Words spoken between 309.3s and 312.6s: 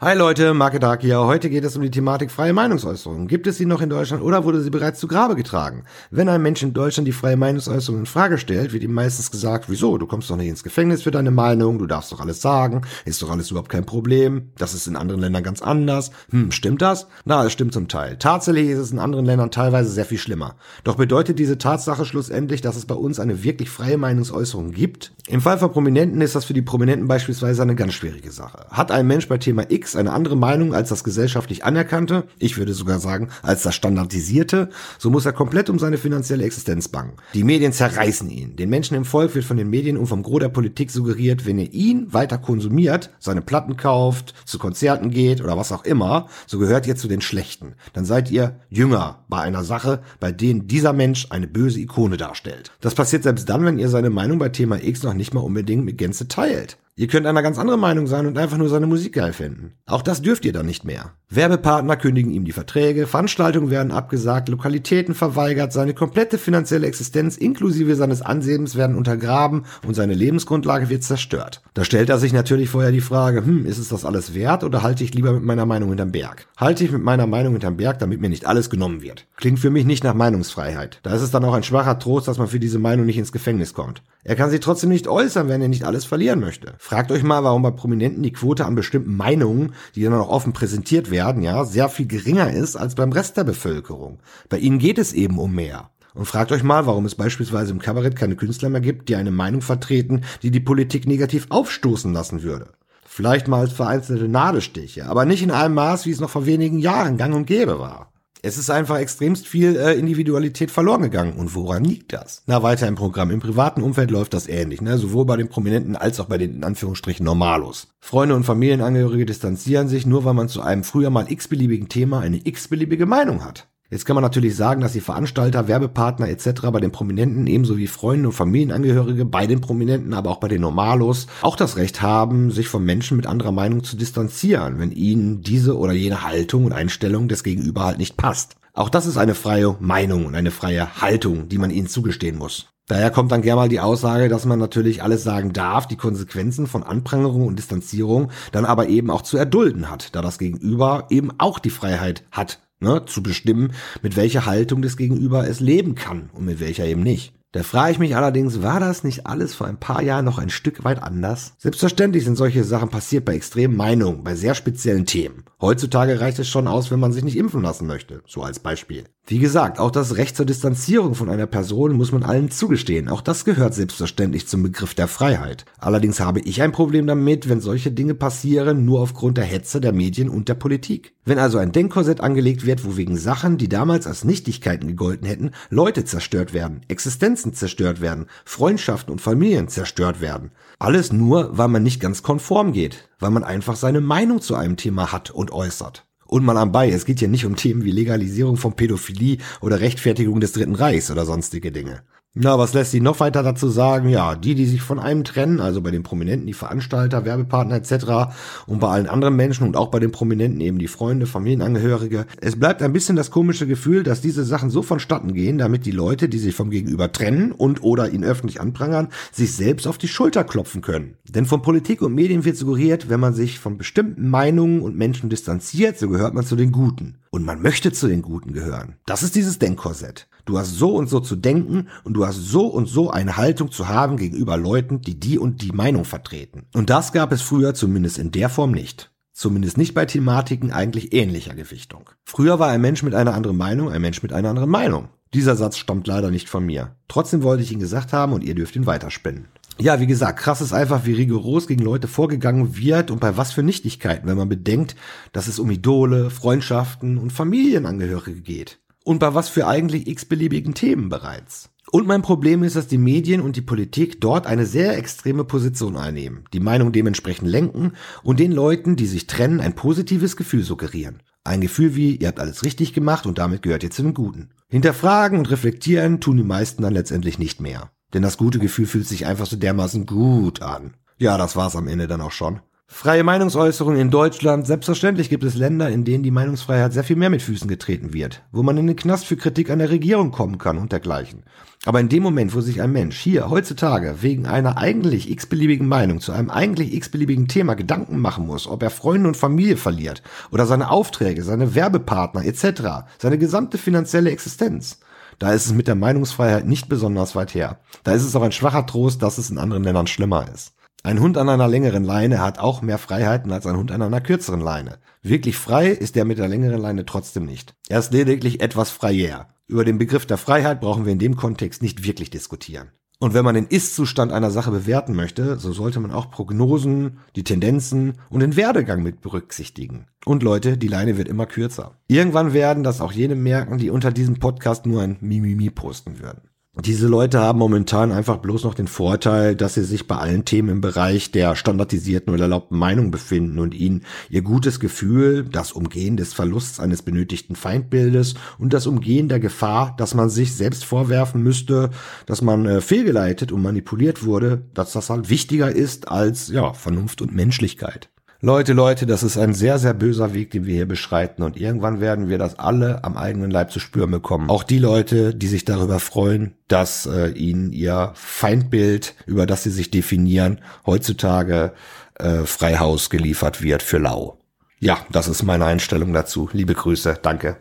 es in anderen Ländern schlimmer ist. Ein Hund an einer längeren Leine hat